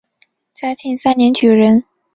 [0.55, 1.83] 嘉庆三年举人。